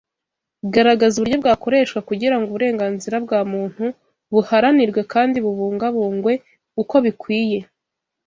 garagaza 0.73 1.15
uburyo 1.17 1.37
bwakoreshwa 1.41 1.99
kugira 2.09 2.35
ngo 2.37 2.45
uburenganzira 2.49 3.15
bwa 3.25 3.39
muntu 3.51 3.85
buharanirwe 4.33 5.01
kandi 5.13 5.37
bubungabungwe 5.45 6.33
uko 6.81 6.95
bikwiye 7.05 7.59